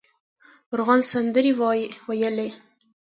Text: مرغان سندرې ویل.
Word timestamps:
مرغان 0.69 1.01
سندرې 1.11 1.51
ویل. 1.59 2.37